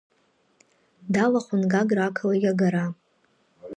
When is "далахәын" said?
1.13-1.61